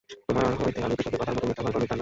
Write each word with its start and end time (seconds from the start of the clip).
তোমা 0.27 0.43
হইতে 0.61 0.79
আমি 0.85 0.95
পৃথক্, 0.99 1.15
এ 1.17 1.19
কথার 1.21 1.33
মত 1.37 1.43
মিথ্যা, 1.49 1.61
ভয়ঙ্কর 1.63 1.65
মিথ্যা 1.73 1.77
আর 1.77 1.81
নাই। 1.83 1.89